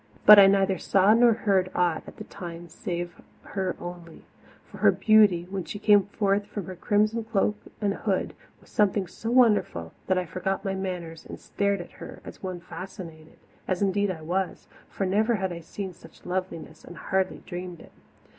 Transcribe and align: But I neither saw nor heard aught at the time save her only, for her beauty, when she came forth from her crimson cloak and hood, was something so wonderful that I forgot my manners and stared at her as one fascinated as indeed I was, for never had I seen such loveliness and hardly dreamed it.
But 0.25 0.39
I 0.39 0.47
neither 0.47 0.79
saw 0.79 1.13
nor 1.13 1.31
heard 1.33 1.69
aught 1.75 2.01
at 2.07 2.17
the 2.17 2.23
time 2.23 2.69
save 2.69 3.21
her 3.43 3.75
only, 3.79 4.23
for 4.65 4.79
her 4.79 4.91
beauty, 4.91 5.45
when 5.51 5.63
she 5.63 5.77
came 5.77 6.07
forth 6.07 6.47
from 6.47 6.65
her 6.65 6.75
crimson 6.75 7.23
cloak 7.23 7.55
and 7.79 7.93
hood, 7.93 8.33
was 8.59 8.71
something 8.71 9.05
so 9.05 9.29
wonderful 9.29 9.93
that 10.07 10.17
I 10.17 10.25
forgot 10.25 10.65
my 10.65 10.73
manners 10.73 11.23
and 11.27 11.39
stared 11.39 11.81
at 11.81 11.91
her 12.01 12.19
as 12.25 12.41
one 12.41 12.61
fascinated 12.61 13.37
as 13.67 13.83
indeed 13.83 14.09
I 14.09 14.23
was, 14.23 14.67
for 14.89 15.05
never 15.05 15.35
had 15.35 15.53
I 15.53 15.59
seen 15.59 15.93
such 15.93 16.25
loveliness 16.25 16.83
and 16.83 16.97
hardly 16.97 17.43
dreamed 17.45 17.79
it. 17.79 17.91